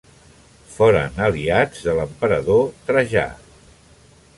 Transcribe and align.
Foren 0.75 1.21
aliats 1.27 1.85
de 1.89 1.95
l'emperador 2.01 2.67
Trajà. 2.91 3.29